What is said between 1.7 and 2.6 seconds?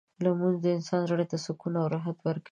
او راحت ورکوي.